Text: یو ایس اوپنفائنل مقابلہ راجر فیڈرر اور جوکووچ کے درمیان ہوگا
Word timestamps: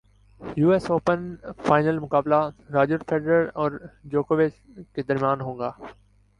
یو 0.57 0.69
ایس 0.71 0.89
اوپنفائنل 0.91 1.99
مقابلہ 1.99 2.39
راجر 2.73 2.97
فیڈرر 3.09 3.45
اور 3.55 3.71
جوکووچ 4.11 4.53
کے 4.95 5.03
درمیان 5.03 5.41
ہوگا 5.41 5.71